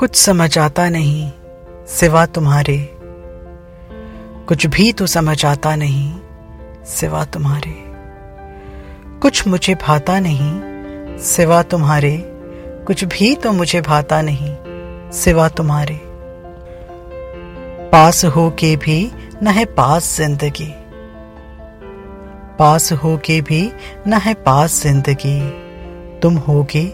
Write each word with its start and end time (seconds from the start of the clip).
कुछ 0.00 0.16
समझ 0.16 0.58
आता 0.58 0.88
नहीं 0.88 1.30
सिवा 1.86 2.26
तुम्हारे। 2.26 2.76
कुछ 4.48 4.66
भी 4.66 4.92
तो 4.92 5.06
समझ 5.06 5.44
आता 5.46 5.76
नहीं 5.76 6.20
सिवा 6.84 7.24
तुम्हारे। 7.24 7.74
कुछ 9.22 9.46
मुझे 9.48 9.74
भाता 9.74 10.20
नहीं 10.20 11.18
सिवा 11.18 11.62
तुम्हारे। 11.62 12.16
कुछ 12.86 13.04
भी 13.04 13.34
तो 13.36 13.52
मुझे 13.52 13.80
भाता 13.80 14.22
नहीं 14.22 14.56
सिवा 15.12 15.48
तुम्हारे। 15.48 16.00
पास 17.92 18.24
हो 18.24 18.50
के 18.50 18.76
भी 18.76 19.12
न 19.42 19.46
है 19.46 19.64
पास 19.64 20.16
ज़िंदगी। 20.16 20.72
पास 22.58 22.92
हो 22.92 23.16
के 23.16 23.40
भी 23.40 23.72
न 24.06 24.12
है 24.14 24.34
पास 24.34 24.82
ज़िंदगी। 24.82 25.40
तुम 26.20 26.36
होगे 26.36 26.88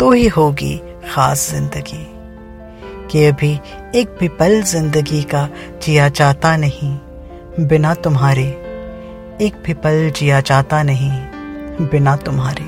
तो 0.00 0.12
ही 0.12 0.28
होगी 0.28 0.80
खास 1.10 1.50
ज़िंदगी। 1.50 2.19
कि 3.10 3.24
अभी 3.24 3.60
एक 3.94 4.16
भी 4.20 4.28
पल 4.28 4.62
ज़िंदगी 4.62 5.22
का 5.22 5.48
जिया 5.82 6.08
जाता 6.08 6.56
नहीं, 6.56 6.98
बिना 7.66 7.94
तुम्हारे। 7.94 8.46
एक 9.40 9.62
भी 9.66 9.74
पल 9.74 10.12
जिया 10.16 10.40
जाता 10.40 10.82
नहीं, 10.82 11.10
बिना 11.86 12.16
तुम्हारे। 12.16 12.66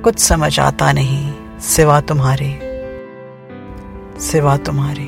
कुछ 0.00 0.18
समझ 0.18 0.60
आता 0.60 0.92
नहीं, 0.92 1.32
सिवा 1.60 2.00
तुम्हारे। 2.00 2.70
सिवा 4.20 4.56
तुम्हारे। 4.56 5.06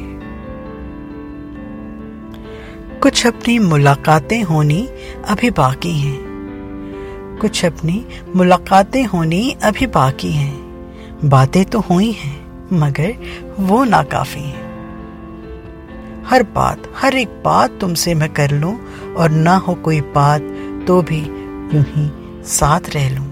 कुछ 2.99 3.27
अपनी 3.27 3.59
मुलाकातें 3.59 4.43
होनी 4.43 4.89
अभी 5.29 5.51
बाकी 5.51 5.93
हैं। 5.93 6.19
कुछ 7.41 7.65
अपनी 7.65 8.05
मुलाकातें 8.37 9.05
होनी 9.05 9.57
अभी 9.63 9.87
बाकी 9.87 10.33
हैं। 10.33 10.63
बातें 11.25 11.65
तो 11.65 11.81
हुई 11.81 12.13
हैं। 12.13 12.42
मगर 12.73 13.15
वो 13.61 13.85
नाकाफी 13.85 14.41
है। 14.41 14.71
हर 16.27 16.43
बात, 16.43 16.83
हर 16.97 17.15
एक 17.15 17.29
बात 17.45 17.79
तुमसे 17.81 18.15
मैं 18.15 18.33
कर 18.33 18.51
लूँ 18.51 18.77
और 19.15 19.31
ना 19.31 19.57
हो 19.57 19.75
कोई 19.75 20.01
बात 20.01 20.43
तो 20.87 21.03
भी 21.03 21.21
यूँ 21.75 21.85
ही 21.89 22.11
साथ 22.45 22.81
रह 22.89 23.09
लूँ 23.17 23.27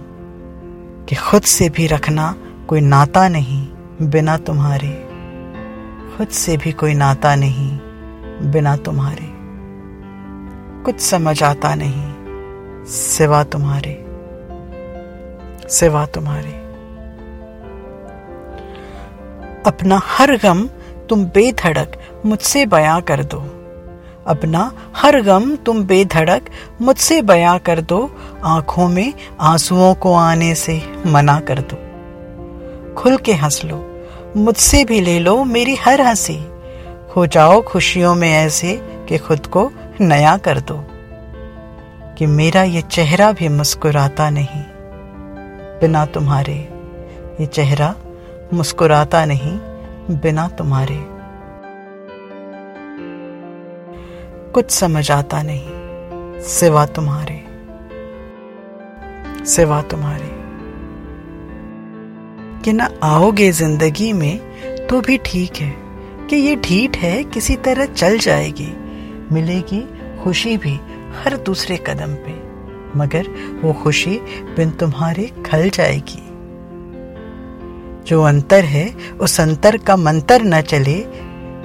कि 1.05 1.15
खुद 1.15 1.43
से 1.43 1.69
भी 1.69 1.87
रखना 1.87 2.35
कोई 2.69 2.81
नाता 2.81 3.29
नहीं 3.29 3.69
बिना 4.03 4.37
तुम्हारे। 4.37 4.93
खुद 6.17 6.29
से 6.29 6.57
भी 6.57 6.73
कोई 6.73 6.95
नाता 6.95 7.35
नहीं 7.35 7.79
बिना 8.51 8.77
तुम्हारे। 8.77 9.29
कुछ 10.85 11.01
समझ 11.01 11.43
आता 11.43 11.75
नहीं 11.75 12.85
सिवा 12.87 13.45
तुम्हारे 13.45 14.07
सिवा 15.69 16.07
तुम्हारे। 16.07 16.70
अपना 19.67 20.01
हर 20.05 20.37
गम 20.37 20.67
तुम 21.09 21.25
बेधड़क 21.25 21.99
मुझसे 22.27 22.67
बयां 22.67 23.01
कर 23.01 23.25
दो। 23.25 23.39
अपना 24.27 24.73
हर 24.97 25.21
गम 25.23 25.57
तुम 25.57 25.85
बेधड़क 25.85 26.51
मुझसे 26.81 27.23
बयां 27.23 27.59
कर 27.59 27.81
दो, 27.81 28.17
आँखों 28.45 28.89
में 28.89 29.13
आंसुओं 29.41 29.95
को 29.95 30.15
आने 30.15 30.55
से 30.55 30.83
मना 31.07 31.41
कर 31.41 31.59
दो। 31.61 31.77
खुल 32.95 33.17
के 33.17 33.33
हंस 33.33 33.65
लो, 33.65 34.05
मुझसे 34.37 34.85
भी 34.85 35.01
ले 35.01 35.19
लो 35.21 35.45
मेरी 35.45 35.75
हर 35.75 36.01
हँसी। 36.01 36.39
हो 37.17 37.27
जाओ 37.27 37.63
खुशियों 37.63 38.15
में 38.15 38.33
ऐसे 38.33 38.75
कि 39.09 39.19
खुद 39.19 39.47
को 39.47 39.71
नया 40.01 40.37
कर 40.37 40.61
दो। 40.61 40.85
कि 42.19 42.27
मेरा 42.27 42.63
ये 42.63 42.81
चेहरा 42.83 43.33
भी 43.33 43.49
मुस्कुराता 43.49 44.31
नहीं, 44.31 44.63
बिना 45.81 46.07
तुम्हारे 46.07 46.69
ये 47.41 47.47
चेहरा 47.47 47.95
मुस्कुराता 48.53 49.25
नहीं 49.25 49.59
बिना 50.21 50.47
तुम्हारे। 50.49 50.97
कुछ 54.53 54.71
समझ 54.71 55.11
आता 55.11 55.43
नहीं 55.43 56.41
सिवा 56.49 56.85
तुम्हारे। 56.87 57.37
सिवा 59.47 59.81
तुम्हारे। 59.83 60.29
कि 62.65 62.73
ना 62.73 62.89
आओगे 63.03 63.51
ज़िंदगी 63.53 64.13
में 64.13 64.87
तो 64.87 65.01
भी 65.01 65.19
ठीक 65.19 65.57
है, 65.57 65.71
कि 66.27 66.37
ये 66.37 66.57
ठीक 66.57 66.97
है 66.97 67.23
किसी 67.25 67.57
तरह 67.57 67.87
चल 67.87 68.19
जाएगी, 68.19 68.73
मिलेगी 69.33 69.81
खुशी 70.23 70.57
भी 70.57 70.75
हर 71.17 71.37
दूसरे 71.37 71.77
कदम 71.77 72.15
पे, 72.17 72.35
मगर 72.99 73.29
वो 73.63 73.73
खुशी 73.73 74.19
बिन 74.57 74.71
तुम्हारे 74.71 75.31
खल 75.47 75.69
जाएगी। 75.71 76.23
जो 78.11 78.23
अंतर 78.23 78.65
है, 78.65 78.95
उस 79.21 79.41
अंतर 79.41 79.77
का 79.77 79.97
मंतर 79.97 80.43
न 80.43 80.61
चले। 80.61 81.01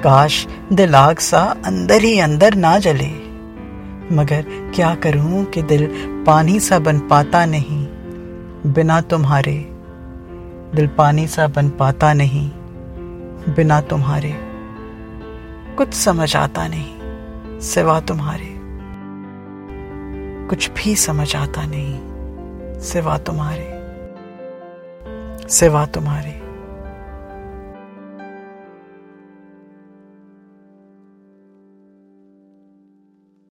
काश 0.04 0.48
दिल 0.74 0.96
आग 0.96 1.18
सा 1.18 1.56
अंदर 1.66 2.02
ही 2.02 2.20
अंदर 2.20 2.54
ना 2.54 2.78
जले। 2.78 3.08
मगर 4.16 4.46
क्या 4.76 4.96
करूँ 4.96 5.46
कि 5.46 5.62
दिल 5.62 5.88
पानी 6.28 6.60
सा 6.60 6.80
बन 6.80 7.00
पाता 7.00 7.46
नहीं, 7.46 7.86
बिना 8.74 9.02
तुम्हारे। 9.02 9.54
दिल 10.76 10.88
पानी 10.88 11.28
सा 11.28 11.48
बन 11.48 11.70
पाता 11.70 12.14
नहीं, 12.14 12.50
बिना 13.56 13.82
तुम्हारे। 13.82 14.36
कुछ 15.78 15.94
समझ 15.94 16.36
आता 16.36 16.68
नहीं, 16.68 17.60
सिवा 17.60 18.00
तुम्हारे। 18.00 18.54
कुछ 20.48 20.72
भी 20.72 20.96
समझ 20.96 21.36
आता 21.36 21.62
नहीं, 21.66 22.00
सिवा 22.80 23.18
तुम्हारे। 23.18 23.85
सिवा 25.50 25.86
तुम्हारे। 25.86 26.45